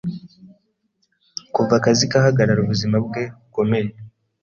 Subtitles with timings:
[1.53, 3.89] kuva akazi kahagarara ubuzima bwe bukomeye